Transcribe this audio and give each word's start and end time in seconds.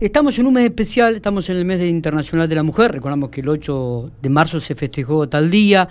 Estamos 0.00 0.38
en 0.38 0.46
un 0.46 0.54
mes 0.54 0.64
especial, 0.64 1.16
estamos 1.16 1.50
en 1.50 1.58
el 1.58 1.66
mes 1.66 1.82
internacional 1.82 2.48
de 2.48 2.54
la 2.54 2.62
mujer, 2.62 2.90
recordamos 2.90 3.28
que 3.28 3.42
el 3.42 3.50
8 3.50 4.10
de 4.22 4.30
marzo 4.30 4.58
se 4.58 4.74
festejó 4.74 5.28
tal 5.28 5.50
día. 5.50 5.90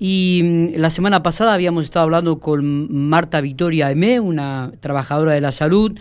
Y 0.00 0.72
mm, 0.74 0.80
la 0.80 0.90
semana 0.90 1.22
pasada 1.22 1.54
habíamos 1.54 1.84
estado 1.84 2.02
hablando 2.02 2.40
con 2.40 2.92
Marta 3.08 3.40
Victoria 3.40 3.92
Emé, 3.92 4.18
una 4.18 4.72
trabajadora 4.80 5.34
de 5.34 5.40
la 5.40 5.52
salud, 5.52 5.92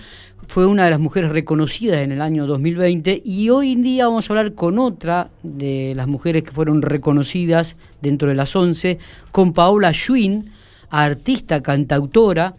fue 0.48 0.66
una 0.66 0.86
de 0.86 0.90
las 0.90 1.00
mujeres 1.00 1.32
reconocidas 1.32 2.00
en 2.00 2.12
el 2.12 2.24
año 2.24 2.48
2020 2.48 3.22
y 3.24 3.52
hoy 3.52 3.74
en 3.74 3.84
día 3.84 4.08
vamos 4.08 4.28
a 4.28 4.34
hablar 4.34 4.56
con 4.56 4.80
otra 4.80 5.30
de 5.44 5.94
las 5.96 6.08
mujeres 6.08 6.42
que 6.42 6.52
fueron 6.52 6.82
reconocidas 6.82 7.78
dentro 8.02 8.30
de 8.30 8.36
las 8.36 8.56
11, 8.56 8.98
con 9.32 9.54
Paola 9.54 9.94
Schwinn, 9.94 10.50
artista, 10.90 11.62
cantautora, 11.62 12.56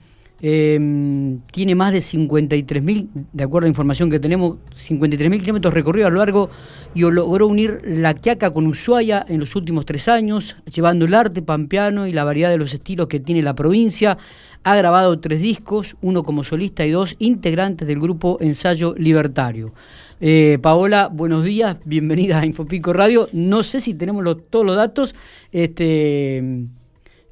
eh, 0.46 1.38
tiene 1.52 1.74
más 1.74 1.90
de 1.95 2.00
53.000, 2.00 3.08
de 3.32 3.45
acuerdo 3.45 3.64
a 3.64 3.68
la 3.68 3.70
información 3.70 4.10
que 4.10 4.20
tenemos, 4.20 4.59
53.000 4.74 5.40
kilómetros 5.40 5.72
recorridos 5.72 6.09
a 6.09 6.10
lo 6.10 6.18
largo 6.18 6.50
y 6.95 7.00
logró 7.00 7.46
unir 7.46 7.80
La 7.82 8.12
Quiaca 8.12 8.50
con 8.50 8.66
Ushuaia 8.66 9.24
en 9.27 9.41
los 9.41 9.56
últimos 9.56 9.86
tres 9.86 10.06
años, 10.06 10.56
llevando 10.66 11.06
el 11.06 11.14
arte 11.14 11.41
pampeano 11.41 12.06
y 12.06 12.12
la 12.12 12.24
variedad 12.24 12.50
de 12.50 12.59
los 12.59 12.74
estilos 12.74 13.06
que 13.06 13.20
tiene 13.20 13.41
la 13.41 13.55
provincia. 13.55 14.19
Ha 14.64 14.77
grabado 14.77 15.19
tres 15.19 15.41
discos, 15.41 15.96
uno 16.02 16.22
como 16.24 16.45
solista 16.45 16.84
y 16.84 16.91
dos 16.91 17.16
integrantes 17.20 17.88
del 17.88 17.98
grupo 17.98 18.36
Ensayo 18.42 18.95
Libertario. 18.98 19.72
Eh, 20.20 20.58
Paola, 20.61 21.08
buenos 21.11 21.42
días, 21.42 21.78
bienvenida 21.86 22.41
a 22.41 22.45
Infopico 22.45 22.92
Radio. 22.92 23.30
No 23.33 23.62
sé 23.62 23.80
si 23.80 23.95
tenemos 23.95 24.22
todos 24.50 24.66
los 24.66 24.77
datos, 24.77 25.14
este, 25.52 26.66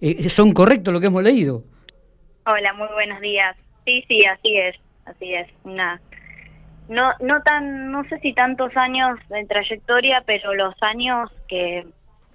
eh, 0.00 0.28
son 0.30 0.52
correctos 0.52 0.94
lo 0.94 1.00
que 1.00 1.08
hemos 1.08 1.22
leído. 1.22 1.71
Hola, 2.44 2.72
muy 2.72 2.88
buenos 2.88 3.20
días. 3.20 3.56
Sí, 3.84 4.04
sí, 4.08 4.18
así 4.26 4.56
es, 4.56 4.76
así 5.04 5.32
es. 5.32 5.48
Una 5.62 6.00
no 6.88 7.12
no 7.20 7.40
tan 7.42 7.92
no 7.92 8.02
sé 8.08 8.18
si 8.18 8.34
tantos 8.34 8.76
años 8.76 9.18
de 9.28 9.46
trayectoria, 9.46 10.22
pero 10.26 10.52
los 10.52 10.74
años 10.80 11.30
que 11.46 11.86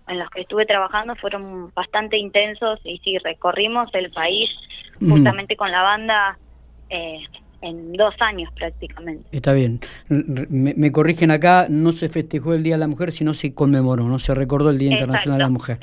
en 0.07 0.19
los 0.19 0.29
que 0.29 0.41
estuve 0.41 0.65
trabajando 0.65 1.15
fueron 1.17 1.71
bastante 1.75 2.17
intensos 2.17 2.79
y 2.85 2.99
sí 2.99 3.17
recorrimos 3.17 3.89
el 3.93 4.09
país 4.11 4.49
justamente 5.01 5.57
con 5.57 5.71
la 5.71 5.81
banda 5.81 6.39
eh, 6.89 7.19
en 7.61 7.93
dos 7.93 8.13
años 8.19 8.51
prácticamente. 8.53 9.25
Está 9.31 9.53
bien. 9.53 9.79
Me, 10.07 10.91
corrigen 10.91 11.31
acá, 11.31 11.67
no 11.69 11.91
se 11.91 12.07
festejó 12.07 12.53
el 12.53 12.63
Día 12.63 12.75
de 12.75 12.79
la 12.79 12.87
Mujer, 12.87 13.11
sino 13.11 13.33
se 13.33 13.53
conmemoró, 13.53 14.05
no 14.05 14.19
se 14.19 14.33
recordó 14.35 14.69
el 14.69 14.77
Día 14.77 14.91
Internacional 14.91 15.39
de 15.39 15.43
la 15.43 15.49
Mujer. 15.49 15.79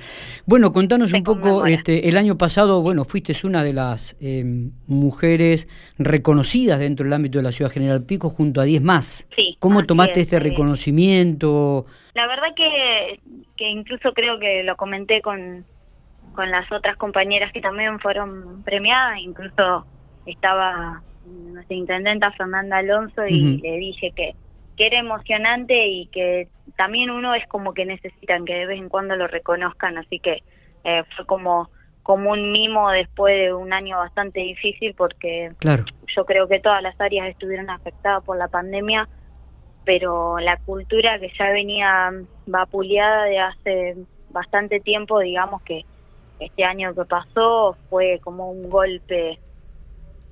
Bueno, 0.47 0.72
contanos 0.72 1.12
un 1.12 1.25
poco, 1.25 1.67
este, 1.67 2.08
el 2.08 2.17
año 2.17 2.39
pasado, 2.39 2.83
bueno, 2.83 3.05
fuiste 3.05 3.34
una 3.42 3.64
de 3.64 3.72
las 3.72 4.17
em, 4.20 4.70
mujeres 4.86 5.69
reconocidas 5.98 6.78
dentro 6.78 7.05
del 7.05 7.12
ámbito 7.12 7.39
de 7.39 7.42
la 7.42 7.52
Ciudad 7.52 7.70
General 7.70 8.05
Pico 8.05 8.28
junto 8.28 8.61
a 8.61 8.64
10 8.64 8.83
más. 8.83 9.27
Sí, 9.36 9.56
¿Cómo 9.58 9.84
tomaste 9.84 10.20
este 10.20 10.39
reconocimiento? 10.39 11.86
La 12.14 12.27
verdad 12.28 12.55
que, 12.55 13.20
que 13.56 13.69
incluso 13.69 14.12
creo 14.12 14.39
que 14.39 14.62
lo 14.62 14.77
comenté 14.77 15.20
con, 15.20 15.64
con 16.34 16.50
las 16.50 16.70
otras 16.70 16.97
compañeras 16.97 17.52
que 17.52 17.61
también 17.61 17.98
fueron 17.98 18.62
premiadas, 18.62 19.19
incluso 19.19 19.86
estaba 20.27 21.02
nuestra 21.27 21.77
intendenta 21.77 22.33
Fernanda 22.33 22.78
Alonso 22.78 23.27
y 23.27 23.58
le 23.58 23.77
dije 23.78 24.12
que, 24.14 24.34
que 24.77 24.86
era 24.86 24.98
emocionante 24.98 25.86
y 25.86 26.06
que 26.06 26.48
también 26.77 27.11
uno 27.11 27.34
es 27.34 27.47
como 27.48 27.75
que 27.75 27.84
necesitan 27.84 28.44
que 28.44 28.55
de 28.55 28.67
vez 28.67 28.78
en 28.78 28.89
cuando 28.89 29.17
lo 29.17 29.27
reconozcan, 29.27 29.98
así 29.98 30.19
que 30.19 30.42
eh, 30.84 31.02
fue 31.17 31.27
como 31.27 31.70
como 32.05 32.33
un 32.33 32.52
mimo 32.52 32.91
después 32.91 33.34
de 33.34 33.55
un 33.55 33.72
año 33.72 33.97
bastante 33.97 34.41
difícil 34.41 34.95
porque 34.95 35.50
claro. 35.58 35.86
yo 36.14 36.27
creo 36.27 36.47
que 36.47 36.61
todas 36.61 36.83
las 36.83 37.00
áreas 37.00 37.28
estuvieron 37.28 37.70
afectadas 37.70 38.22
por 38.22 38.36
la 38.36 38.48
pandemia, 38.48 39.08
pero 39.86 40.39
la 40.39 40.58
cultura 40.58 41.19
que 41.19 41.33
ya 41.39 41.50
venía 41.50 42.12
vapuleada 42.47 43.25
de 43.25 43.39
hace 43.39 43.97
bastante 44.28 44.80
tiempo, 44.80 45.19
digamos 45.20 45.62
que 45.62 45.86
este 46.41 46.64
año 46.64 46.95
que 46.95 47.06
pasó 47.06 47.74
fue 47.89 48.20
como 48.23 48.51
un 48.51 48.68
golpe 48.68 49.39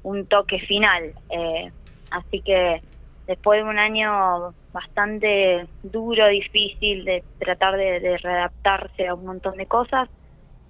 un 0.02 0.26
toque 0.26 0.58
final. 0.60 1.12
Eh, 1.30 1.70
así 2.10 2.40
que 2.40 2.82
después 3.26 3.62
de 3.62 3.68
un 3.68 3.78
año 3.78 4.54
bastante 4.72 5.66
duro, 5.82 6.28
difícil 6.28 7.04
de 7.04 7.22
tratar 7.38 7.76
de, 7.76 8.18
readaptarse 8.18 9.08
a 9.08 9.14
un 9.14 9.26
montón 9.26 9.56
de 9.56 9.66
cosas, 9.66 10.08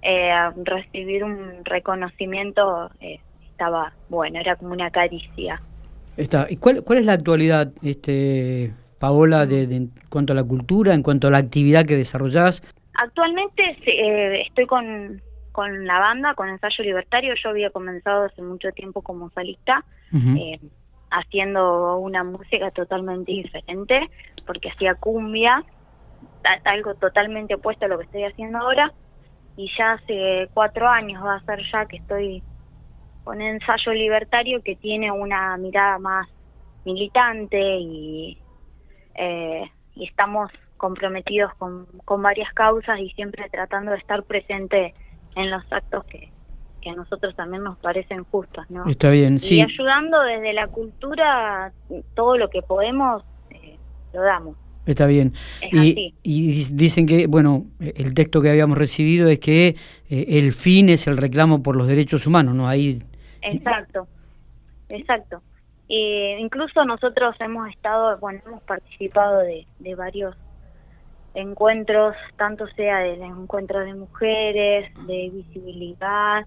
eh, 0.01 0.33
recibir 0.63 1.23
un 1.23 1.63
reconocimiento 1.63 2.91
eh, 2.99 3.19
estaba 3.49 3.93
bueno, 4.09 4.39
era 4.39 4.55
como 4.55 4.73
una 4.73 4.91
caricia. 4.91 5.61
Está. 6.17 6.47
¿Y 6.49 6.57
cuál, 6.57 6.83
cuál 6.83 6.99
es 6.99 7.05
la 7.05 7.13
actualidad, 7.13 7.71
este, 7.81 8.73
Paola, 8.99 9.45
de, 9.45 9.63
en 9.63 9.91
cuanto 10.09 10.33
a 10.33 10.35
la 10.35 10.43
cultura, 10.43 10.93
en 10.93 11.01
cuanto 11.01 11.27
a 11.27 11.31
la 11.31 11.37
actividad 11.37 11.85
que 11.85 11.95
desarrollás? 11.95 12.61
Actualmente 12.95 13.77
estoy 14.45 14.65
con 14.67 15.21
con 15.53 15.85
la 15.85 15.99
banda, 15.99 16.33
con 16.33 16.49
Ensayo 16.49 16.83
Libertario. 16.83 17.35
Yo 17.41 17.49
había 17.49 17.69
comenzado 17.69 18.25
hace 18.25 18.41
mucho 18.41 18.71
tiempo 18.71 19.01
como 19.01 19.29
solista, 19.29 19.85
eh, 20.11 20.59
haciendo 21.09 21.97
una 21.99 22.23
música 22.23 22.71
totalmente 22.71 23.31
diferente, 23.31 24.09
porque 24.45 24.69
hacía 24.69 24.95
cumbia, 24.95 25.63
algo 26.65 26.95
totalmente 26.95 27.55
opuesto 27.55 27.85
a 27.85 27.87
lo 27.87 27.99
que 27.99 28.05
estoy 28.05 28.23
haciendo 28.23 28.57
ahora. 28.57 28.91
Y 29.55 29.71
ya 29.77 29.93
hace 29.93 30.49
cuatro 30.53 30.87
años 30.89 31.23
va 31.23 31.35
a 31.35 31.45
ser 31.45 31.61
ya 31.71 31.85
que 31.85 31.97
estoy 31.97 32.43
con 33.23 33.39
Ensayo 33.39 33.93
Libertario, 33.93 34.61
que 34.63 34.75
tiene 34.75 35.11
una 35.11 35.55
mirada 35.57 35.99
más 35.99 36.27
militante 36.83 37.77
y, 37.77 38.39
eh, 39.13 39.69
y 39.95 40.05
estamos 40.05 40.51
comprometidos 40.77 41.53
con, 41.55 41.85
con 42.03 42.23
varias 42.23 42.51
causas 42.53 42.99
y 42.99 43.11
siempre 43.11 43.47
tratando 43.51 43.91
de 43.91 43.97
estar 43.97 44.23
presente 44.23 44.93
en 45.35 45.51
los 45.51 45.63
actos 45.71 46.05
que, 46.05 46.29
que 46.81 46.89
a 46.89 46.95
nosotros 46.95 47.35
también 47.35 47.63
nos 47.63 47.77
parecen 47.77 48.23
justos, 48.25 48.69
¿no? 48.69 48.85
Está 48.85 49.09
bien, 49.09 49.39
sí. 49.39 49.55
Y 49.57 49.61
ayudando 49.61 50.21
desde 50.21 50.53
la 50.53 50.67
cultura, 50.67 51.71
todo 52.13 52.37
lo 52.37 52.49
que 52.49 52.61
podemos, 52.61 53.23
eh, 53.51 53.77
lo 54.13 54.21
damos. 54.21 54.57
Está 54.85 55.05
bien. 55.05 55.33
y, 55.71 56.13
y, 56.23 56.65
dicen 56.73 57.05
que, 57.05 57.27
bueno, 57.27 57.65
el 57.79 58.13
texto 58.13 58.41
que 58.41 58.49
habíamos 58.49 58.77
recibido 58.77 59.29
es 59.29 59.39
que 59.39 59.75
eh, 60.09 60.25
el 60.27 60.51
fin 60.51 60.89
es 60.89 61.07
el 61.07 61.15
reclamo 61.15 61.63
por 61.63 61.77
los 61.77 61.87
derechos 61.87 62.27
humanos, 62.27 62.53
¿no? 62.53 62.67
Ahí. 62.67 63.01
Exacto, 63.41 64.07
exacto. 64.89 65.41
Eh, 65.87 66.37
incluso 66.39 66.83
nosotros 66.83 67.35
hemos 67.39 67.69
estado, 67.69 68.17
bueno, 68.17 68.41
hemos 68.45 68.63
participado 68.63 69.39
de, 69.39 69.65
de 69.79 69.95
varios 69.95 70.35
encuentros, 71.33 72.15
tanto 72.37 72.67
sea 72.75 72.99
de 72.99 73.13
encuentros 73.13 73.85
de 73.85 73.93
mujeres, 73.93 74.93
de 75.07 75.29
visibilidad. 75.33 76.45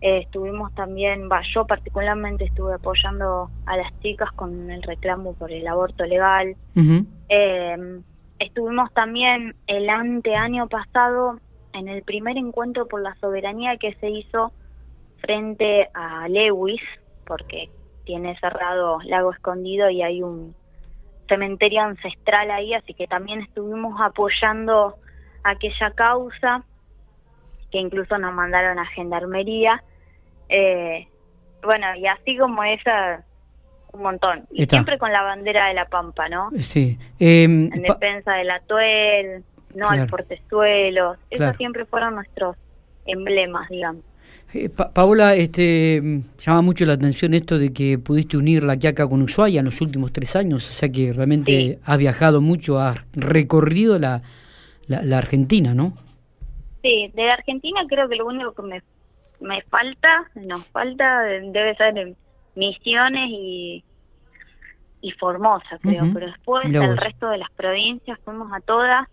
Eh, 0.00 0.18
estuvimos 0.18 0.72
también, 0.74 1.28
yo 1.54 1.66
particularmente 1.66 2.44
estuve 2.44 2.74
apoyando 2.74 3.50
a 3.66 3.76
las 3.76 3.98
chicas 4.00 4.30
con 4.32 4.70
el 4.70 4.82
reclamo 4.82 5.34
por 5.34 5.50
el 5.50 5.66
aborto 5.66 6.04
legal. 6.04 6.56
Em, 7.28 8.02
estuvimos 8.38 8.92
también 8.94 9.56
el 9.66 9.88
anteaño 9.88 10.68
pasado 10.68 11.40
en 11.72 11.88
el 11.88 12.02
primer 12.02 12.36
encuentro 12.36 12.86
por 12.86 13.02
la 13.02 13.14
soberanía 13.16 13.76
que 13.76 13.94
se 13.94 14.10
hizo 14.10 14.52
frente 15.20 15.88
a 15.94 16.28
Lewis, 16.28 16.80
porque 17.26 17.70
tiene 18.04 18.38
cerrado 18.38 19.00
Lago 19.04 19.32
Escondido 19.32 19.90
y 19.90 20.02
hay 20.02 20.22
un 20.22 20.54
cementerio 21.28 21.82
ancestral 21.82 22.50
ahí, 22.50 22.74
así 22.74 22.94
que 22.94 23.06
también 23.06 23.40
estuvimos 23.40 24.00
apoyando 24.00 24.96
aquella 25.44 25.90
causa, 25.92 26.64
que 27.70 27.78
incluso 27.78 28.18
nos 28.18 28.34
mandaron 28.34 28.78
a 28.78 28.86
Gendarmería. 28.86 29.82
Eh, 30.48 31.06
bueno, 31.62 31.94
y 31.96 32.06
así 32.06 32.36
como 32.36 32.64
esa, 32.64 33.24
un 33.92 34.02
montón. 34.02 34.46
Y 34.50 34.66
siempre 34.66 34.98
con 34.98 35.12
la 35.12 35.22
bandera 35.22 35.68
de 35.68 35.74
la 35.74 35.86
Pampa, 35.86 36.28
¿no? 36.28 36.50
Sí. 36.58 36.98
Em, 37.18 37.70
en 37.72 37.82
defensa 37.82 38.34
del 38.34 38.50
atuel, 38.50 39.44
no 39.74 39.88
al 39.88 40.06
portezuelo. 40.06 41.16
Esos 41.30 41.56
siempre 41.56 41.84
fueron 41.84 42.14
nuestros 42.14 42.56
emblemas, 43.06 43.68
digamos. 43.68 44.04
Eh, 44.54 44.70
Paola, 44.70 45.34
este, 45.34 46.22
llama 46.38 46.62
mucho 46.62 46.86
la 46.86 46.94
atención 46.94 47.34
esto 47.34 47.58
de 47.58 47.72
que 47.72 47.98
pudiste 47.98 48.38
unir 48.38 48.64
la 48.64 48.78
Quiaca 48.78 49.06
con 49.06 49.20
Ushuaia 49.20 49.58
en 49.58 49.66
los 49.66 49.80
últimos 49.82 50.10
tres 50.12 50.36
años, 50.36 50.66
o 50.68 50.72
sea 50.72 50.88
que 50.90 51.12
realmente 51.12 51.78
has 51.84 51.98
viajado 51.98 52.40
mucho, 52.40 52.78
has 52.78 53.04
recorrido 53.12 53.98
la, 53.98 54.22
la, 54.86 55.18
Argentina, 55.18 55.74
¿no? 55.74 55.92
Sí, 56.80 57.10
de 57.14 57.28
Argentina 57.28 57.80
creo 57.86 58.08
que 58.08 58.16
lo 58.16 58.26
único 58.26 58.54
que 58.54 58.62
me, 58.62 58.82
me 59.40 59.60
falta, 59.62 60.30
nos 60.34 60.66
falta, 60.68 61.22
debe 61.24 61.76
ser 61.76 62.16
Misiones 62.54 63.30
y, 63.30 63.84
y 65.02 65.10
Formosa, 65.12 65.78
creo, 65.82 66.04
pero 66.14 66.26
después 66.26 66.64
el 66.64 66.96
resto 66.96 67.28
de 67.28 67.38
las 67.38 67.50
provincias 67.52 68.18
fuimos 68.24 68.50
a 68.52 68.60
todas 68.60 69.06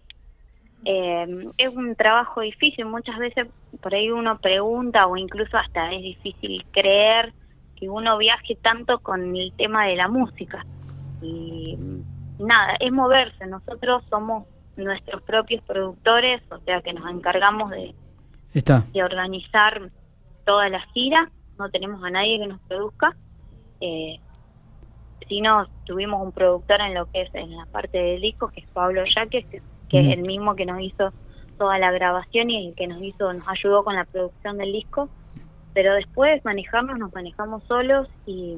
eh, 0.85 1.47
es 1.57 1.75
un 1.75 1.95
trabajo 1.95 2.41
difícil, 2.41 2.85
muchas 2.85 3.17
veces 3.17 3.47
por 3.81 3.93
ahí 3.93 4.11
uno 4.11 4.37
pregunta 4.37 5.07
o 5.07 5.17
incluso 5.17 5.57
hasta 5.57 5.91
es 5.91 6.01
difícil 6.01 6.63
creer 6.71 7.33
que 7.75 7.89
uno 7.89 8.17
viaje 8.17 8.55
tanto 8.61 8.99
con 8.99 9.35
el 9.35 9.51
tema 9.53 9.87
de 9.87 9.95
la 9.95 10.07
música. 10.07 10.65
y 11.21 11.77
nada, 12.39 12.75
es 12.79 12.91
moverse. 12.91 13.47
Nosotros 13.47 14.03
somos 14.09 14.45
nuestros 14.77 15.21
propios 15.23 15.63
productores, 15.63 16.41
o 16.51 16.59
sea 16.59 16.81
que 16.81 16.93
nos 16.93 17.09
encargamos 17.09 17.71
de, 17.71 17.95
de 18.53 19.03
organizar 19.03 19.89
toda 20.45 20.69
la 20.69 20.81
gira, 20.93 21.31
no 21.57 21.69
tenemos 21.69 22.03
a 22.03 22.09
nadie 22.09 22.39
que 22.39 22.47
nos 22.47 22.59
produzca. 22.61 23.15
Eh, 23.81 24.19
si 25.27 25.41
no, 25.41 25.65
tuvimos 25.85 26.21
un 26.21 26.31
productor 26.31 26.81
en 26.81 26.93
lo 26.93 27.09
que 27.11 27.23
es 27.23 27.33
en 27.33 27.55
la 27.55 27.65
parte 27.65 27.97
del 27.97 28.21
disco, 28.21 28.49
que 28.49 28.61
es 28.61 28.67
Pablo 28.67 29.03
Yaques, 29.15 29.45
que, 29.47 29.61
es 29.91 30.17
el 30.17 30.23
mismo 30.23 30.55
que 30.55 30.65
nos 30.65 30.81
hizo 30.81 31.11
toda 31.57 31.79
la 31.79 31.91
grabación 31.91 32.49
y 32.49 32.67
el 32.67 32.75
que 32.75 32.87
nos 32.87 33.01
hizo, 33.01 33.31
nos 33.33 33.47
ayudó 33.47 33.83
con 33.83 33.95
la 33.95 34.05
producción 34.05 34.57
del 34.57 34.71
disco. 34.71 35.09
Pero 35.73 35.93
después 35.93 36.43
manejarnos, 36.45 36.97
nos 36.97 37.13
manejamos 37.13 37.63
solos 37.65 38.07
y, 38.25 38.57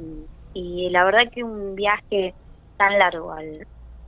y 0.54 0.90
la 0.92 1.04
verdad 1.04 1.32
que 1.34 1.44
un 1.44 1.76
viaje 1.76 2.34
tan 2.78 3.00
largo 3.00 3.32
al, 3.32 3.66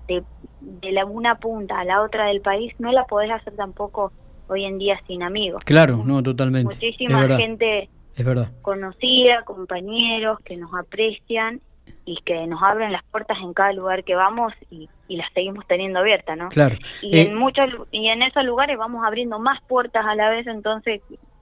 de, 0.07 0.23
de 0.61 0.91
la 0.91 1.05
una 1.05 1.35
punta 1.35 1.79
a 1.79 1.85
la 1.85 2.01
otra 2.01 2.27
del 2.27 2.41
país 2.41 2.73
no 2.79 2.91
la 2.91 3.05
podés 3.05 3.31
hacer 3.31 3.55
tampoco 3.55 4.11
hoy 4.47 4.65
en 4.65 4.77
día 4.77 4.99
sin 5.07 5.23
amigos. 5.23 5.63
Claro, 5.63 6.03
no, 6.05 6.21
totalmente. 6.21 6.75
Muchísima 6.75 7.27
gente 7.37 7.89
es 8.15 8.25
verdad. 8.25 8.51
conocida, 8.61 9.43
compañeros 9.45 10.39
que 10.43 10.57
nos 10.57 10.73
aprecian 10.73 11.61
y 12.09 12.17
que 12.25 12.47
nos 12.47 12.59
abren 12.63 12.91
las 12.91 13.03
puertas 13.03 13.37
en 13.39 13.53
cada 13.53 13.71
lugar 13.71 14.03
que 14.03 14.15
vamos 14.15 14.51
y, 14.71 14.89
las 15.09 15.31
seguimos 15.33 15.65
teniendo 15.67 15.99
abiertas, 15.99 16.37
¿no? 16.37 16.49
Claro. 16.49 16.77
Y 17.01 17.19
en 17.19 17.31
eh, 17.31 17.35
muchos 17.35 17.65
y 17.91 18.07
en 18.07 18.21
esos 18.21 18.43
lugares 18.43 18.77
vamos 18.77 19.03
abriendo 19.05 19.39
más 19.39 19.59
puertas 19.67 20.05
a 20.05 20.15
la 20.15 20.29
vez, 20.29 20.45
entonces 20.47 21.01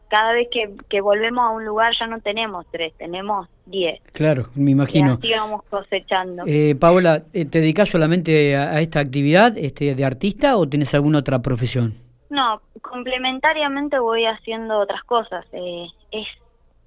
cada 0.10 0.34
vez 0.34 0.48
que, 0.52 0.74
que 0.90 1.02
volvemos 1.02 1.44
a 1.44 1.50
un 1.50 1.66
lugar 1.66 1.94
ya 2.00 2.08
no 2.08 2.20
tenemos 2.22 2.66
tres, 2.72 2.94
tenemos 2.98 3.48
diez. 3.66 4.02
Claro, 4.14 4.48
me 4.56 4.72
imagino. 4.72 5.20
Y 5.22 5.34
así 5.34 5.40
vamos 5.40 5.64
cosechando. 5.70 6.44
Eh, 6.46 6.76
Paola, 6.76 7.24
eh, 7.34 7.46
¿te 7.46 7.60
dedicas 7.60 7.90
solamente 7.90 8.56
a, 8.56 8.80
esta 8.82 9.00
actividad 9.00 9.58
este, 9.58 9.96
de 9.96 10.06
artista 10.06 10.58
o 10.58 10.68
tienes 10.68 10.94
alguna 10.94 11.20
otra 11.20 11.42
profesión? 11.42 11.94
No, 12.30 12.62
complementariamente 12.82 14.00
voy 14.00 14.26
haciendo 14.26 14.80
otras 14.80 15.04
cosas. 15.04 15.46
Eh, 15.52 15.88
es 16.12 16.28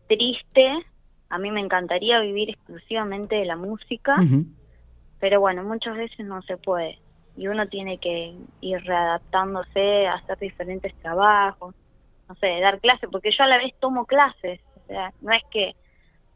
triste, 0.07 0.85
a 1.31 1.39
mí 1.39 1.51
me 1.51 1.61
encantaría 1.61 2.21
vivir 2.21 2.51
exclusivamente 2.51 3.37
de 3.37 3.45
la 3.45 3.57
música, 3.57 4.17
pero 5.21 5.41
bueno, 5.41 5.63
muchas 5.63 5.97
veces 5.97 6.27
no 6.27 6.43
se 6.43 6.57
puede. 6.57 6.99
Y 7.37 7.47
uno 7.47 7.69
tiene 7.69 7.99
que 7.99 8.35
ir 8.61 8.81
readaptándose, 8.83 10.09
a 10.09 10.15
hacer 10.15 10.39
diferentes 10.39 10.93
trabajos, 10.97 11.75
no 12.29 12.35
sé, 12.35 12.61
dar 12.61 12.81
clases, 12.81 13.09
porque 13.11 13.31
yo 13.31 13.45
a 13.45 13.47
la 13.47 13.59
vez 13.59 13.73
tomo 13.81 14.05
clases, 14.07 14.61
o 14.75 14.87
sea, 14.89 15.13
no 15.21 15.33
es 15.33 15.43
que 15.51 15.75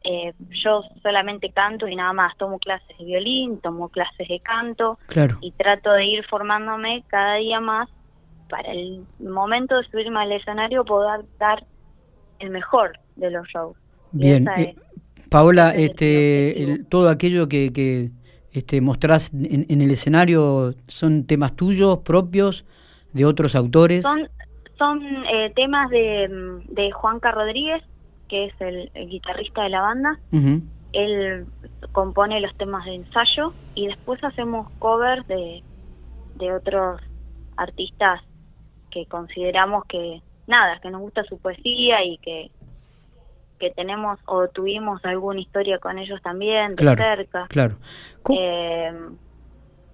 eh, 0.07 0.33
yo 0.63 0.83
solamente 1.01 1.49
canto 1.49 1.87
y 1.87 1.95
nada 1.95 2.13
más, 2.13 2.37
tomo 2.37 2.59
clases 2.59 2.95
de 2.97 3.05
violín, 3.05 3.59
tomo 3.59 3.89
clases 3.89 4.27
de 4.27 4.39
canto 4.39 4.99
y 5.41 5.51
trato 5.51 5.91
de 5.91 6.05
ir 6.05 6.25
formándome 6.27 7.03
cada 7.07 7.35
día 7.35 7.59
más. 7.59 7.89
Para 8.47 8.71
el 8.71 9.03
momento 9.19 9.75
de 9.75 9.83
subirme 9.85 10.19
al 10.19 10.31
escenario 10.31 10.85
poder 10.85 11.25
dar 11.39 11.65
el 12.37 12.51
mejor 12.51 12.99
de 13.15 13.31
los 13.31 13.47
shows. 13.47 13.75
Bien, 14.11 14.47
eh, 14.55 14.75
Paola, 15.29 15.71
este, 15.71 16.83
todo 16.89 17.09
aquello 17.09 17.47
que, 17.47 17.71
que 17.73 18.11
este, 18.51 18.81
mostrás 18.81 19.31
en, 19.33 19.81
el 19.81 19.91
escenario 19.91 20.73
son 20.87 21.25
temas 21.25 21.55
tuyos, 21.55 21.99
propios, 21.99 22.65
de 23.13 23.25
otros 23.25 23.55
autores. 23.55 24.03
Son, 24.03 24.27
son 24.77 25.01
eh, 25.03 25.51
temas 25.55 25.89
de, 25.89 26.61
de 26.67 26.91
Juanca 26.91 27.31
Rodríguez, 27.31 27.81
que 28.27 28.45
es 28.45 28.53
el, 28.59 28.89
guitarrista 29.09 29.63
de 29.63 29.69
la 29.69 29.81
banda. 29.81 30.19
Él 30.91 31.45
compone 31.91 32.39
los 32.39 32.55
temas 32.57 32.85
de 32.85 32.95
ensayo 32.95 33.53
y 33.73 33.87
después 33.87 34.23
hacemos 34.23 34.69
covers 34.79 35.27
de, 35.27 35.63
de 36.35 36.53
otros 36.53 37.01
artistas 37.57 38.21
que 38.91 39.05
consideramos 39.05 39.83
que 39.85 40.21
nada, 40.47 40.79
que 40.79 40.89
nos 40.89 41.01
gusta 41.01 41.23
su 41.23 41.37
poesía 41.37 42.03
y 42.03 42.17
que 42.19 42.51
que 43.59 43.71
tenemos 43.71 44.19
o 44.25 44.47
tuvimos 44.47 45.03
alguna 45.05 45.39
historia 45.39 45.79
con 45.79 45.97
ellos 45.97 46.21
también 46.21 46.75
de 46.75 46.95
cerca. 46.95 47.47
Claro. 47.47 47.77
Eh, 48.29 48.91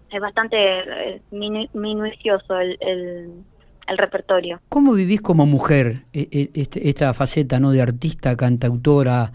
es 0.09 0.21
bastante 0.21 0.57
eh, 0.57 1.21
minucioso 1.31 2.59
el, 2.59 2.77
el, 2.81 3.97
repertorio. 3.97 4.61
¿Cómo 4.69 4.93
vivís 4.93 5.21
como 5.21 5.45
mujer 5.45 6.05
e, 6.13 6.27
e, 6.31 6.61
este, 6.61 6.89
esta 6.89 7.13
faceta 7.13 7.59
no 7.59 7.71
de 7.71 7.81
artista, 7.81 8.35
cantautora? 8.35 9.31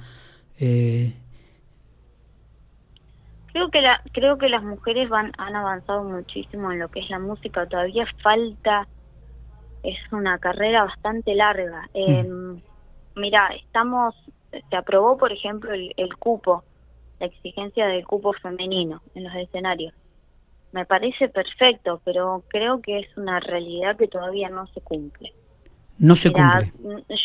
Eh? 0.58 1.12
Creo 3.52 3.70
que 3.70 3.80
la, 3.80 4.02
creo 4.12 4.38
que 4.38 4.48
las 4.48 4.62
mujeres 4.62 5.08
van 5.08 5.32
han 5.38 5.56
avanzado 5.56 6.04
muchísimo 6.04 6.72
en 6.72 6.78
lo 6.78 6.88
que 6.88 7.00
es 7.00 7.10
la 7.10 7.18
música. 7.18 7.66
Todavía 7.66 8.06
falta 8.22 8.86
es 9.82 9.96
una 10.12 10.38
carrera 10.38 10.84
bastante 10.84 11.34
larga. 11.34 11.88
Eh, 11.94 12.26
Mira, 13.16 13.48
estamos, 13.56 14.14
se 14.50 14.76
aprobó, 14.76 15.16
por 15.16 15.32
ejemplo, 15.32 15.72
el, 15.72 16.16
cupo, 16.18 16.64
la 17.18 17.26
exigencia 17.26 17.86
del 17.86 18.06
cupo 18.06 18.34
femenino 18.34 19.00
en 19.14 19.24
los 19.24 19.34
escenarios. 19.34 19.94
Me 20.72 20.84
parece 20.84 21.30
perfecto, 21.30 22.02
pero 22.04 22.44
creo 22.48 22.82
que 22.82 22.98
es 23.00 23.16
una 23.16 23.40
realidad 23.40 23.96
que 23.96 24.06
todavía 24.06 24.50
no 24.50 24.66
se 24.68 24.82
cumple. 24.82 25.32
No 25.98 26.14
se 26.14 26.30
cumple. 26.30 26.72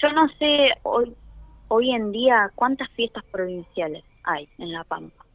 Yo 0.01 0.11
no 0.13 0.29
sé 0.39 0.69
hoy, 0.83 1.13
hoy 1.67 1.91
en 1.91 2.13
día 2.13 2.49
cuántas 2.55 2.89
fiestas 2.91 3.25
provinciales 3.25 4.05
hay 4.23 4.47
en 4.59 4.71
La 4.71 4.85
Pampa. 4.85 5.25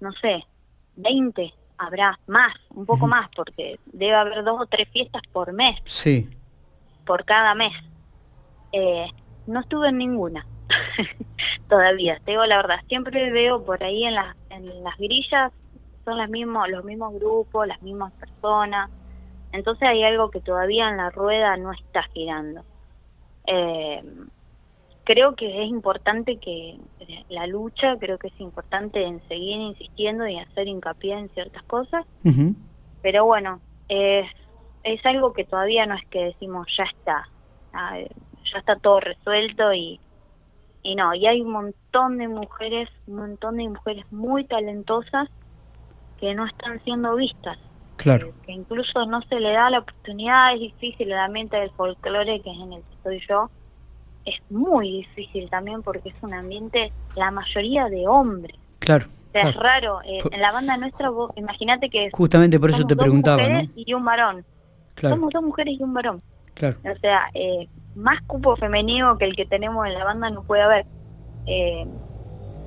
No 0.00 0.12
sé, 0.20 0.44
20, 0.96 1.50
habrá 1.78 2.18
más, 2.26 2.52
un 2.74 2.84
poco 2.84 3.06
más, 3.06 3.30
porque 3.34 3.78
debe 3.86 4.14
haber 4.14 4.44
dos 4.44 4.60
o 4.60 4.66
tres 4.66 4.86
fiestas 4.90 5.22
por 5.32 5.54
mes. 5.54 5.78
Sí. 5.86 6.28
Por 7.06 7.24
cada 7.24 7.54
mes. 7.54 7.72
Eh, 8.72 9.06
no 9.46 9.60
estuve 9.60 9.88
en 9.88 9.98
ninguna 9.98 10.46
todavía, 11.68 12.20
te 12.24 12.32
digo 12.32 12.44
la 12.46 12.56
verdad. 12.56 12.76
Siempre 12.88 13.30
veo 13.30 13.64
por 13.64 13.82
ahí 13.82 14.04
en 14.04 14.14
las, 14.14 14.36
en 14.50 14.82
las 14.82 14.96
grillas, 14.98 15.52
son 16.04 16.18
las 16.18 16.30
mismos, 16.30 16.68
los 16.68 16.84
mismos 16.84 17.14
grupos, 17.14 17.66
las 17.66 17.80
mismas 17.82 18.12
personas. 18.14 18.90
Entonces 19.52 19.88
hay 19.88 20.02
algo 20.04 20.30
que 20.30 20.40
todavía 20.40 20.88
en 20.88 20.96
la 20.96 21.10
rueda 21.10 21.56
no 21.56 21.72
está 21.72 22.02
girando. 22.14 22.62
Eh, 23.46 24.02
creo 25.04 25.34
que 25.34 25.64
es 25.64 25.68
importante 25.68 26.36
que 26.36 26.78
la 27.28 27.46
lucha, 27.46 27.96
creo 27.98 28.18
que 28.18 28.28
es 28.28 28.40
importante 28.40 29.02
en 29.02 29.20
seguir 29.26 29.58
insistiendo 29.58 30.26
y 30.26 30.38
hacer 30.38 30.68
hincapié 30.68 31.14
en 31.14 31.28
ciertas 31.30 31.64
cosas, 31.64 32.06
pero 33.02 33.24
bueno, 33.24 33.60
es, 33.88 34.26
es 34.84 35.04
algo 35.04 35.32
que 35.32 35.44
todavía 35.44 35.84
no 35.86 35.94
es 35.94 36.06
que 36.10 36.26
decimos 36.26 36.68
ya 36.76 36.84
está, 36.84 37.28
ah, 37.72 37.98
ya 38.52 38.58
está 38.58 38.76
todo 38.76 39.00
resuelto 39.00 39.72
y, 39.72 40.00
y 40.82 40.94
no, 40.94 41.14
y 41.14 41.26
hay 41.26 41.40
un 41.40 41.52
montón 41.52 42.18
de 42.18 42.28
mujeres, 42.28 42.88
un 43.06 43.16
montón 43.16 43.56
de 43.56 43.68
mujeres 43.68 44.04
muy 44.10 44.44
talentosas 44.44 45.28
que 46.18 46.34
no 46.34 46.46
están 46.46 46.82
siendo 46.84 47.16
vistas. 47.16 47.58
Claro. 47.96 48.32
Que, 48.46 48.52
incluso 48.52 49.04
no 49.06 49.20
se 49.22 49.40
le 49.40 49.52
da 49.52 49.68
la 49.70 49.80
oportunidad, 49.80 50.54
es 50.54 50.60
difícil 50.60 51.12
el 51.12 51.18
ambiente 51.18 51.56
del 51.56 51.70
folclore, 51.72 52.40
que 52.40 52.50
es 52.50 52.58
en 52.58 52.72
el 52.72 52.82
que 52.82 52.94
estoy 52.94 53.22
yo, 53.28 53.50
es 54.24 54.34
muy 54.50 54.90
difícil 54.90 55.48
también 55.50 55.82
porque 55.82 56.10
es 56.10 56.14
un 56.22 56.34
ambiente, 56.34 56.92
la 57.16 57.30
mayoría 57.30 57.86
de 57.86 58.06
hombres. 58.06 58.56
Claro. 58.78 59.06
es 59.32 59.54
raro. 59.54 60.00
Eh, 60.02 60.18
en 60.30 60.40
la 60.40 60.52
banda 60.52 60.76
nuestra, 60.76 61.10
imagínate 61.36 61.90
que. 61.90 62.10
Justamente 62.12 62.58
por 62.58 62.70
eso 62.70 62.84
te 62.84 62.96
preguntaba. 62.96 63.42
Dos 63.42 63.50
mujeres 63.50 63.70
y 63.76 63.94
un 63.94 64.04
varón. 64.04 64.44
Somos 65.00 65.32
dos 65.32 65.42
mujeres 65.42 65.78
y 65.78 65.82
un 65.82 65.94
varón. 65.94 66.22
Claro. 66.54 66.76
O 66.84 66.98
sea, 67.00 67.30
eh, 67.34 67.68
más 67.94 68.20
cupo 68.26 68.56
femenino 68.56 69.18
que 69.18 69.24
el 69.24 69.36
que 69.36 69.46
tenemos 69.46 69.86
en 69.86 69.94
la 69.94 70.04
banda 70.04 70.30
no 70.30 70.42
puede 70.42 70.62
haber. 70.62 70.86
Eh, 71.46 71.86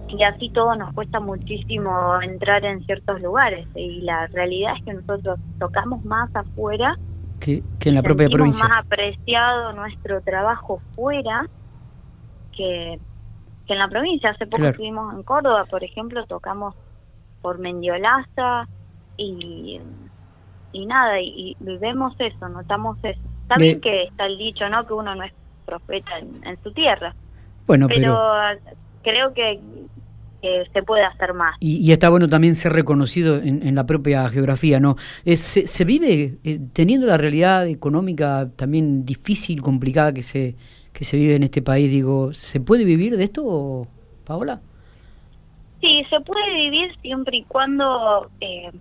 y 0.10 0.24
así 0.24 0.50
todo 0.50 0.75
nos 0.75 0.94
cuesta 0.94 1.20
muchísimo 1.20 2.22
entrar 2.22 2.63
en 2.65 2.84
ciertos 2.86 3.22
lugares. 3.22 3.68
Y 3.75 4.01
la 4.01 4.27
realidad 4.27 4.74
es 4.77 4.86
que 4.86 4.94
nosotros 4.94 5.39
tocamos 5.60 6.03
más 6.06 6.30
afuera 6.36 6.98
que, 7.39 7.63
en 7.84 7.96
la 7.96 8.03
propia 8.03 8.30
provincia. 8.30 8.68
más 8.68 8.77
apreciado 8.77 9.74
nuestro 9.74 10.22
trabajo 10.22 10.82
fuera 10.94 11.48
que, 12.56 13.00
en 13.68 13.80
la 13.80 13.88
provincia. 13.88 14.30
Hace 14.32 14.46
poco 14.46 14.65
estuvimos 14.65 15.13
en 15.13 15.24
Córdoba, 15.24 15.65
por 15.65 15.84
ejemplo, 15.84 16.25
tocamos 16.25 16.75
por 17.42 17.60
Mendiolaza 17.60 18.68
y, 19.18 19.80
y 20.72 20.86
nada, 20.86 21.20
y, 21.20 21.56
vemos 21.60 22.15
eso, 22.20 22.50
notamos 22.50 22.98
eso. 23.03 23.22
También 23.47 23.81
que 23.81 24.03
está 24.03 24.25
el 24.25 24.38
dicho, 24.38 24.67
¿no? 24.69 24.85
Que 24.85 24.93
uno 24.93 25.15
no 25.15 25.23
es 25.23 25.33
profeta 25.65 26.17
en, 26.19 26.57
su 26.63 26.71
tierra. 26.71 27.13
Bueno, 27.67 27.88
pero, 27.88 28.17
creo 29.01 29.33
que, 29.33 29.59
se 30.73 30.83
puede 30.83 31.03
hacer 31.05 31.33
más. 31.33 31.55
Y, 31.62 31.91
está 31.91 32.09
bueno 32.09 32.27
también 32.27 32.55
ser 32.55 32.73
reconocido 32.73 33.38
en, 33.38 33.75
la 33.75 33.85
propia 33.85 34.27
geografía, 34.27 34.79
¿no? 34.79 34.95
Eh, 35.23 35.38
se, 35.38 35.67
se, 35.67 35.85
vive 35.85 36.38
eh, 36.43 36.59
teniendo 36.73 37.07
la 37.07 37.17
realidad 37.17 37.67
económica 37.67 38.50
también 38.55 39.05
difícil, 39.05 39.62
complicada 39.62 40.13
que 40.13 40.23
se, 40.23 40.55
que 40.91 41.05
se 41.05 41.17
vive 41.17 41.35
en 41.35 41.43
este 41.43 41.62
país, 41.62 41.89
digo, 41.89 42.33
¿se 42.33 42.59
puede 42.59 42.83
vivir 42.83 43.15
de 43.15 43.23
esto, 43.23 43.88
Paola? 44.25 44.62
Sí, 45.81 46.03
se 46.09 46.19
puede 46.21 46.53
vivir 46.53 46.95
siempre 47.01 47.38
y 47.38 47.43
cuando 47.43 48.29
eh, 48.39 48.71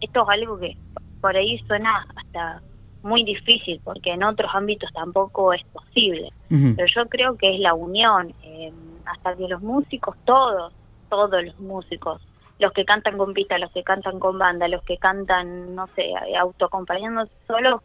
esto 0.00 0.22
es 0.22 0.28
algo 0.28 0.58
que 0.58 0.76
por 1.20 1.36
ahí 1.36 1.58
suena 1.66 2.06
hasta 2.16 2.62
muy 3.06 3.24
difícil 3.24 3.80
porque 3.82 4.10
en 4.10 4.22
otros 4.22 4.50
ámbitos 4.54 4.92
tampoco 4.92 5.52
es 5.52 5.62
posible. 5.64 6.30
Pero 6.48 6.86
yo 6.94 7.06
creo 7.08 7.36
que 7.36 7.54
es 7.54 7.60
la 7.60 7.74
unión, 7.74 8.34
eh, 8.42 8.72
hasta 9.06 9.34
que 9.34 9.48
los 9.48 9.62
músicos, 9.62 10.16
todos, 10.24 10.72
todos 11.08 11.44
los 11.44 11.58
músicos, 11.58 12.20
los 12.58 12.72
que 12.72 12.84
cantan 12.84 13.16
con 13.16 13.32
pista, 13.32 13.58
los 13.58 13.70
que 13.72 13.82
cantan 13.82 14.18
con 14.18 14.38
banda, 14.38 14.68
los 14.68 14.82
que 14.82 14.98
cantan, 14.98 15.74
no 15.74 15.88
sé, 15.94 16.12
autoacompañándose 16.38 17.32
solo, 17.46 17.82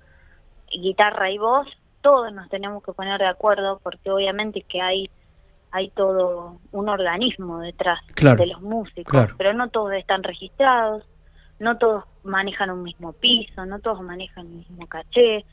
guitarra 0.71 1.29
y 1.31 1.37
voz, 1.37 1.67
todos 2.01 2.33
nos 2.33 2.49
tenemos 2.49 2.83
que 2.83 2.93
poner 2.93 3.19
de 3.19 3.27
acuerdo 3.27 3.79
porque 3.83 4.09
obviamente 4.11 4.63
que 4.63 4.81
hay 4.81 5.09
hay 5.73 5.89
todo 5.91 6.57
un 6.73 6.89
organismo 6.89 7.59
detrás 7.59 7.99
de 8.15 8.45
los 8.45 8.61
músicos, 8.61 9.33
pero 9.37 9.53
no 9.53 9.69
todos 9.69 9.93
están 9.93 10.21
registrados, 10.21 11.05
no 11.61 11.77
todos 11.77 12.05
manejan 12.23 12.71
un 12.71 12.83
mismo 12.83 13.13
piso, 13.13 13.65
no 13.65 13.79
todos 13.79 14.01
manejan 14.01 14.47
el 14.47 14.53
mismo 14.53 14.87
caché, 14.87 15.45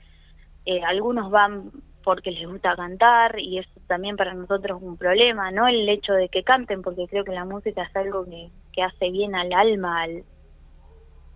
eh, 0.65 0.83
algunos 0.87 1.31
van 1.31 1.71
porque 2.03 2.31
les 2.31 2.49
gusta 2.49 2.75
cantar 2.75 3.39
y 3.39 3.59
eso 3.59 3.71
también 3.87 4.17
para 4.17 4.33
nosotros 4.33 4.79
es 4.79 4.89
un 4.89 4.97
problema, 4.97 5.51
no 5.51 5.69
el 5.69 5.87
hecho 5.89 6.15
de 6.15 6.31
que 6.31 6.43
canten, 6.43 6.81
porque 6.81 7.07
creo 7.07 7.25
que 7.25 7.33
la 7.33 7.45
música 7.45 7.83
es 7.83 7.95
algo 7.95 8.25
que, 8.25 8.49
que 8.73 8.83
hace 8.83 9.11
bien 9.11 9.35
al 9.35 9.53
alma 9.53 10.03
al, 10.03 10.25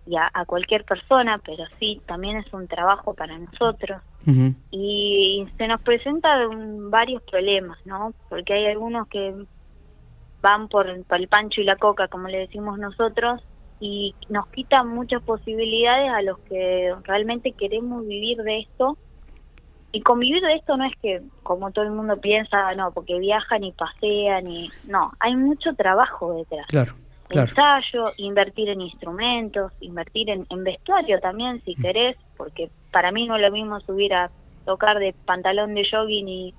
y 0.05 0.15
a, 0.15 0.31
cualquier 0.45 0.83
persona, 0.83 1.39
pero 1.45 1.63
sí, 1.79 2.01
también 2.07 2.37
es 2.37 2.51
un 2.51 2.67
trabajo 2.67 3.13
para 3.13 3.37
nosotros. 3.37 4.01
Y 4.71 5.45
se 5.57 5.67
nos 5.67 5.81
presentan 5.81 6.89
varios 6.89 7.21
problemas, 7.23 7.77
¿no? 7.85 8.13
Porque 8.29 8.53
hay 8.53 8.67
algunos 8.67 9.07
que 9.09 9.35
van 10.41 10.67
por, 10.69 10.89
el 10.89 11.27
pancho 11.27 11.61
y 11.61 11.65
la 11.65 11.75
coca, 11.75 12.07
como 12.07 12.27
le 12.27 12.39
decimos 12.39 12.79
nosotros, 12.79 13.41
y 13.83 14.15
nos 14.29 14.47
quitan 14.47 14.87
muchas 14.87 15.21
posibilidades 15.23 16.09
a 16.09 16.21
los 16.21 16.39
que 16.39 16.95
realmente 17.03 17.51
queremos 17.51 18.07
vivir 18.07 18.37
de 18.37 18.59
esto. 18.59 18.97
Y 19.91 20.01
convivir 20.01 20.41
de 20.41 20.55
esto 20.55 20.77
no 20.77 20.85
es 20.85 20.95
que, 21.01 21.21
como 21.43 21.71
todo 21.71 21.83
el 21.83 21.91
mundo 21.91 22.15
piensa, 22.17 22.73
no, 22.75 22.91
porque 22.91 23.19
viajan 23.19 23.63
y 23.65 23.73
pasean 23.73 24.47
y... 24.47 24.69
No, 24.87 25.11
hay 25.19 25.35
mucho 25.35 25.73
trabajo 25.75 26.33
detrás. 26.33 26.65
Claro 26.67 26.95
ensayo, 27.29 28.03
invertir 28.17 28.69
en 28.69 28.81
instrumentos, 28.81 29.71
invertir 29.79 30.29
en, 30.29 30.63
vestuario 30.63 31.19
también 31.19 31.61
si 31.63 31.75
querés, 31.75 32.15
porque 32.37 32.69
para 32.91 33.11
mí 33.11 33.27
no 33.27 33.35
es 33.35 33.41
lo 33.41 33.51
mismo 33.51 33.79
subir 33.81 34.13
a 34.13 34.29
tocar 34.65 34.99
de 34.99 35.15
pantalón 35.25 35.73
de 35.73 35.83
jogging 35.89 36.27
y, 36.27 36.53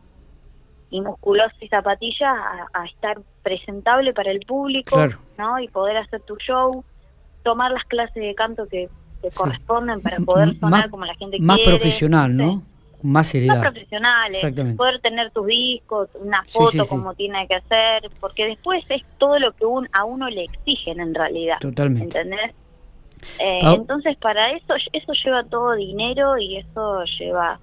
y 0.90 1.00
musculoso 1.00 1.54
y 1.60 1.68
zapatillas 1.68 2.36
a, 2.72 2.84
estar 2.86 3.20
presentable 3.42 4.12
para 4.12 4.30
el 4.30 4.40
público, 4.40 4.98
¿no? 5.38 5.58
Y 5.60 5.68
poder 5.68 5.96
hacer 5.98 6.20
tu 6.22 6.36
show, 6.36 6.84
tomar 7.44 7.70
las 7.70 7.84
clases 7.84 8.20
de 8.20 8.34
canto 8.34 8.66
que, 8.66 8.88
te 9.22 9.30
corresponden 9.30 10.02
para 10.02 10.18
poder 10.18 10.54
sonar 10.54 10.90
como 10.90 11.06
la 11.06 11.14
gente 11.14 11.38
quiere. 11.38 11.46
Más 11.46 11.60
profesional, 11.60 12.36
¿no? 12.36 12.62
más 13.04 13.26
seriedad. 13.26 13.56
Más 13.56 13.70
profesionales, 13.70 14.76
poder 14.76 15.00
tener 15.00 15.30
tus 15.30 15.46
discos, 15.46 16.08
una 16.14 16.42
foto 16.44 16.86
como 16.86 17.14
tiene 17.14 17.46
que 17.46 17.60
ser, 17.68 18.10
porque 18.18 18.46
después 18.46 18.82
es 18.88 19.02
todo 19.18 19.38
lo 19.38 19.52
que 19.52 19.66
un, 19.66 19.88
a 19.92 20.04
uno 20.04 20.28
le 20.30 20.44
exigen 20.44 21.00
en 21.00 21.14
realidad. 21.14 21.56
Totalmente. 21.60 22.18
¿Entendés? 22.18 22.52
Eh, 23.38 23.58
entonces 23.62 24.16
para 24.18 24.52
eso 24.52 24.74
eso 24.92 25.12
lleva 25.24 25.44
todo 25.44 25.74
dinero 25.74 26.36
y 26.38 26.56
eso 26.56 27.04
lleva 27.18 27.58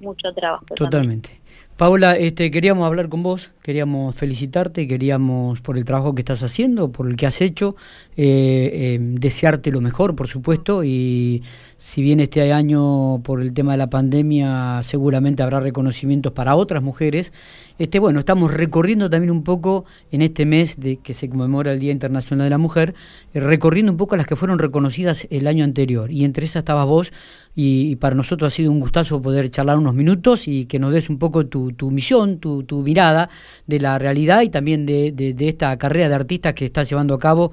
mucho 0.00 0.32
trabajo. 0.32 0.64
Totalmente. 0.74 1.40
Paola, 1.80 2.14
este, 2.14 2.50
queríamos 2.50 2.86
hablar 2.86 3.08
con 3.08 3.22
vos, 3.22 3.52
queríamos 3.62 4.14
felicitarte, 4.14 4.86
queríamos 4.86 5.62
por 5.62 5.78
el 5.78 5.86
trabajo 5.86 6.14
que 6.14 6.20
estás 6.20 6.42
haciendo, 6.42 6.92
por 6.92 7.08
el 7.08 7.16
que 7.16 7.24
has 7.24 7.40
hecho, 7.40 7.74
eh, 8.16 8.70
eh, 8.72 8.98
desearte 9.00 9.70
lo 9.70 9.80
mejor, 9.80 10.16
por 10.16 10.26
supuesto, 10.26 10.82
y 10.84 11.42
si 11.78 12.02
bien 12.02 12.20
este 12.20 12.52
año 12.52 13.22
por 13.22 13.40
el 13.40 13.54
tema 13.54 13.72
de 13.72 13.78
la 13.78 13.88
pandemia 13.88 14.82
seguramente 14.82 15.42
habrá 15.42 15.60
reconocimientos 15.60 16.32
para 16.32 16.56
otras 16.56 16.82
mujeres, 16.82 17.32
este, 17.78 17.98
bueno, 17.98 18.18
estamos 18.18 18.52
recorriendo 18.52 19.08
también 19.08 19.30
un 19.30 19.42
poco 19.42 19.86
en 20.10 20.20
este 20.20 20.44
mes 20.44 20.78
de 20.78 20.98
que 20.98 21.14
se 21.14 21.30
conmemora 21.30 21.72
el 21.72 21.78
Día 21.78 21.92
Internacional 21.92 22.44
de 22.44 22.50
la 22.50 22.58
Mujer, 22.58 22.94
eh, 23.32 23.40
recorriendo 23.40 23.92
un 23.92 23.96
poco 23.96 24.16
las 24.16 24.26
que 24.26 24.36
fueron 24.36 24.58
reconocidas 24.58 25.26
el 25.30 25.46
año 25.46 25.64
anterior, 25.64 26.10
y 26.10 26.24
entre 26.24 26.44
esas 26.44 26.60
estabas 26.60 26.86
vos, 26.86 27.12
y, 27.56 27.96
para 27.96 28.14
nosotros 28.14 28.52
ha 28.52 28.54
sido 28.54 28.70
un 28.70 28.80
gustazo 28.80 29.22
poder 29.22 29.50
charlar 29.50 29.78
unos 29.78 29.94
minutos 29.94 30.46
y 30.46 30.66
que 30.66 30.78
nos 30.78 30.92
des 30.92 31.08
un 31.08 31.18
poco 31.18 31.46
tu, 31.46 31.72
tu 31.72 31.90
misión, 31.90 32.38
tu, 32.38 32.62
tu 32.64 32.82
mirada 32.82 33.28
de 33.66 33.80
la 33.80 33.98
realidad 33.98 34.42
y 34.42 34.50
también 34.50 34.86
de, 34.86 35.12
de 35.12 35.48
esta 35.48 35.76
carrera 35.76 36.08
de 36.08 36.14
artistas 36.14 36.54
que 36.54 36.66
estás 36.66 36.88
llevando 36.88 37.14
a 37.14 37.18
cabo 37.18 37.52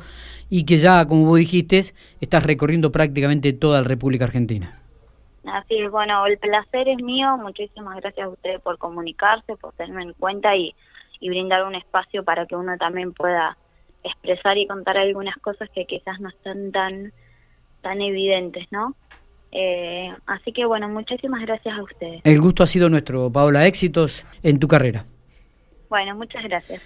y 0.49 0.65
que 0.65 0.77
ya, 0.77 1.05
como 1.07 1.25
vos 1.25 1.39
dijiste, 1.39 1.83
estás 2.21 2.43
recorriendo 2.43 2.91
prácticamente 2.91 3.53
toda 3.53 3.81
la 3.81 3.87
República 3.87 4.25
Argentina. 4.25 4.79
Así 5.45 5.77
es, 5.77 5.89
bueno, 5.89 6.25
el 6.25 6.37
placer 6.37 6.89
es 6.89 6.97
mío, 6.97 7.37
muchísimas 7.37 7.95
gracias 8.01 8.25
a 8.25 8.29
ustedes 8.29 8.59
por 8.61 8.77
comunicarse, 8.77 9.55
por 9.55 9.73
tenerme 9.73 10.03
en 10.03 10.13
cuenta 10.13 10.55
y, 10.55 10.75
brindar 11.21 11.65
un 11.65 11.73
espacio 11.73 12.23
para 12.23 12.45
que 12.45 12.55
uno 12.55 12.77
también 12.77 13.11
pueda 13.11 13.57
expresar 14.03 14.57
y 14.57 14.67
contar 14.67 14.97
algunas 14.97 15.35
cosas 15.37 15.67
que 15.71 15.85
quizás 15.85 16.19
no 16.19 16.29
están 16.29 16.71
tan, 16.71 17.11
tan 17.81 18.01
evidentes, 18.01 18.67
¿no? 18.71 18.95
Eh, 19.51 20.13
así 20.27 20.51
que 20.51 20.65
bueno, 20.65 20.87
muchísimas 20.89 21.41
gracias 21.41 21.75
a 21.75 21.81
ustedes. 21.81 22.21
El 22.23 22.39
gusto 22.39 22.61
ha 22.61 22.67
sido 22.67 22.89
nuestro, 22.89 23.31
Paola, 23.31 23.65
éxitos 23.65 24.27
en 24.43 24.59
tu 24.59 24.67
carrera. 24.67 25.05
Bueno, 25.89 26.15
muchas 26.15 26.43
gracias. 26.43 26.83